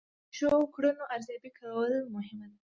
[0.01, 2.57] د ترسره شوو کړنو ارزیابي کول مهمه ده.